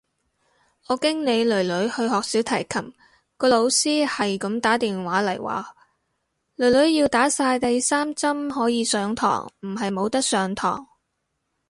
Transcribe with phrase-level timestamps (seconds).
[0.87, 2.91] 我經理囡囡去學小提琴，
[3.37, 5.75] 個老師係咁打電話嚟話，
[6.57, 10.87] 囡囡要打晒第三針可以上堂，唔係冇得上堂。